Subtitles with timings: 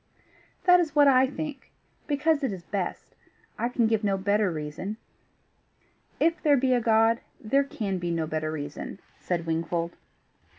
[0.63, 1.69] "That is what I think
[2.07, 3.13] because it is best:
[3.59, 4.97] I can give no better reason."
[6.19, 9.95] "If there be a God, there can be no better reason," said Wingfold.